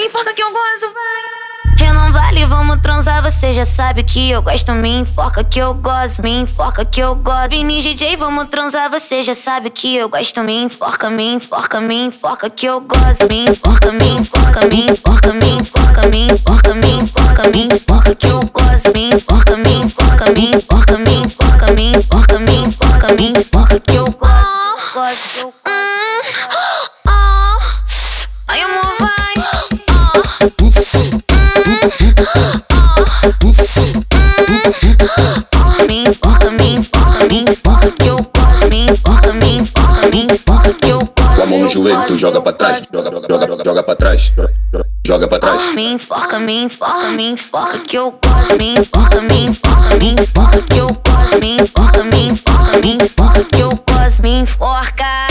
Enfoca 0.00 0.32
que 0.32 0.40
eu 0.40 0.52
gosto, 0.52 0.94
vai. 0.94 1.88
Eu 1.88 1.92
não 1.92 2.12
vale, 2.12 2.46
vamos 2.46 2.80
transar, 2.80 3.20
você 3.20 3.52
já 3.52 3.64
sabe 3.64 4.04
que 4.04 4.30
eu 4.30 4.40
gosto. 4.40 4.72
Me 4.72 5.00
enfoca 5.00 5.42
que 5.42 5.58
eu 5.58 5.74
gosto, 5.74 6.22
me 6.22 6.42
enfoca 6.42 6.84
que 6.84 7.00
eu 7.00 7.16
gosto. 7.16 7.50
Vini 7.50 7.80
DJ, 7.80 8.14
vamos 8.16 8.48
transar, 8.48 8.88
você 8.88 9.22
já 9.22 9.34
sabe 9.34 9.70
que 9.70 9.96
eu 9.96 10.08
gosto. 10.08 10.40
Me 10.44 10.54
enfoca, 10.64 11.10
me 11.10 11.34
enfoca, 11.34 11.80
me 11.80 12.06
enfoca 12.06 12.48
que 12.48 12.66
eu 12.66 12.80
gosto. 12.80 13.26
Me 13.28 13.46
enfoca, 13.50 13.90
me 13.90 14.10
enfoca, 14.10 14.66
me 14.66 14.86
enfoca, 14.88 15.34
me 15.34 15.48
enfoca, 15.60 16.06
me 16.06 16.28
enfoca, 16.28 16.74
me 16.74 16.92
enfoca, 16.92 17.48
me 17.48 17.62
enfoca 17.64 18.14
que 18.14 18.26
eu 18.28 18.40
gosto. 18.40 18.92
Me 18.94 19.10
enfoca, 19.10 19.56
me 19.56 19.74
enfoca, 19.74 20.30
me 20.30 20.50
enfoca, 20.54 20.98
me 20.98 21.16
enfoca, 21.16 21.72
me 21.72 21.92
enfoca, 21.96 22.38
me 22.38 22.56
enfoca, 22.56 23.12
me 23.14 23.32
enfoca 23.32 23.80
que 23.80 23.96
eu 23.96 24.04
gosto. 24.04 24.94
Gosto, 24.94 25.40
eu 25.40 25.54
gosto. 25.64 26.87
Me 30.40 30.46
enfoca, 36.04 36.50
me 36.52 36.74
enfoca, 36.76 37.26
me 37.28 37.40
enfoca 37.40 37.90
que 37.90 38.08
eu 38.08 38.16
gosto. 38.16 38.68
Me 38.68 38.86
enfoca, 38.86 39.32
me 39.32 39.56
enfoca, 39.56 40.08
me 40.08 40.22
enfoca 40.22 40.72
que 40.74 40.90
eu 40.90 40.98
gosto. 40.98 41.36
Com 41.36 41.42
a 41.42 41.46
mão 41.46 41.58
no 41.58 41.68
joelho, 41.68 42.06
tu 42.06 42.16
joga 42.16 42.40
pra 42.40 42.52
trás, 42.52 42.88
joga, 42.92 43.10
joga, 43.10 43.26
joga, 43.28 43.64
joga 43.64 43.82
pra 43.82 43.96
trás, 43.96 44.32
joga 45.04 45.26
pra 45.26 45.40
trás. 45.40 45.74
Me 45.74 45.94
enfoca, 45.94 46.38
me 46.38 46.64
enfoca, 46.64 47.08
me 47.08 47.32
enfoca 47.32 47.78
que 47.78 47.98
eu 47.98 48.16
gosto. 48.24 48.56
Me 48.58 48.74
enfoca, 48.78 49.20
me 49.20 49.44
enfoca, 49.46 49.96
me 49.96 50.12
enfoca 50.12 50.62
que 50.62 50.78
eu 50.78 50.86
gosto. 50.86 51.40
Me 51.40 51.56
enfoca, 51.56 52.04
me 52.04 52.28
enfoca, 52.28 52.78
me 52.78 52.92
enfoca 52.92 53.42
que 53.42 53.60
eu 53.60 53.70
gosto. 53.70 54.22
Me 54.22 54.42
enforca. 54.42 55.26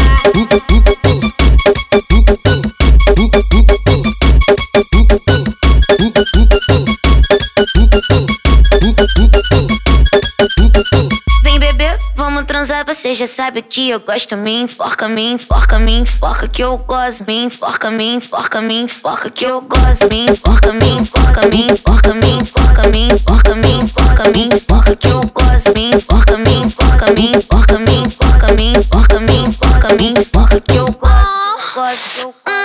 Transar, 12.58 12.84
você 12.88 13.14
já 13.14 13.28
sabe 13.28 13.62
que 13.62 13.92
eu 13.92 14.00
gosto. 14.00 14.36
Me 14.36 14.64
enforca, 14.64 15.08
me 15.08 15.34
enforca, 15.34 15.78
me 15.78 16.00
enforca 16.00 16.48
que 16.48 16.64
eu 16.64 16.76
gosto. 16.76 17.24
Me 17.28 17.44
enforca, 17.44 17.92
me 17.92 18.16
enforca, 18.16 18.62
me 18.62 18.82
enforca 18.82 19.30
que 19.30 19.46
eu 19.46 19.62
gosto. 19.62 20.08
Me 20.10 20.26
enforca, 20.26 20.74
me 20.74 20.90
enforca, 20.90 21.46
me 21.46 21.68
enforca, 21.68 22.16
me 22.16 22.32
enforca, 22.32 22.88
me 22.88 23.10
enforca, 23.10 23.56
me 23.56 23.74
enforca, 23.74 24.30
me 24.30 24.48
enforca 24.48 24.96
que 24.96 25.08
eu 25.08 25.22
gosto. 25.22 25.72
Me 25.76 25.92
enforca, 25.92 26.38
me 26.40 26.56
enforca, 26.56 27.12
me 27.12 27.32
enforca, 27.36 27.78
me 27.78 27.96
enforca, 27.98 28.52
me 28.54 28.74
enforca, 28.74 29.20
me 29.20 29.38
enforca, 29.38 29.94
me 29.94 30.10
enforca 30.10 30.60
que 30.60 30.78
eu 30.78 30.88
gosto. 30.88 32.57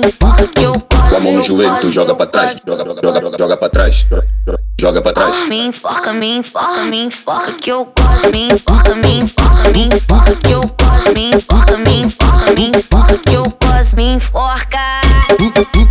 pincel 0.00 0.48
que 0.54 0.62
eu 0.62 0.72
faço. 0.92 1.10
Com 1.10 1.16
a 1.16 1.20
mão 1.20 1.32
no 1.34 1.42
joelho, 1.42 1.80
tu 1.80 1.90
joga 1.90 2.14
pra 2.14 2.26
trás, 2.26 2.62
joga, 2.66 2.84
joga, 2.84 3.00
joga, 3.02 3.38
joga 3.38 3.56
pra 3.56 3.68
trás, 3.68 4.06
joga 4.80 5.02
pra 5.02 5.12
trás. 5.12 5.48
Me 5.48 5.66
enfoca, 5.66 6.12
me 6.12 6.38
enfoca, 6.38 6.82
me 6.84 7.04
enfoca 7.04 7.52
que 7.52 7.70
eu 7.70 7.92
gosto, 7.98 8.30
me 8.30 8.48
enfoca, 8.48 8.94
me 8.94 9.18
enfoca, 9.18 9.70
me 9.72 9.86
enfoca 9.86 10.34
que 10.36 10.52
eu 10.52 10.60
gosto, 10.60 11.12
me 11.14 11.30
enfoca, 11.30 11.76
me 11.78 12.00
enfoca, 12.02 12.52
me 12.52 12.66
enfoca 12.68 13.18
que 13.18 13.34
eu 13.34 13.44
gosto, 13.62 13.96
me 13.96 14.14
enforca. 14.14 14.78
Boop, 15.38 15.66
boop. 15.72 15.90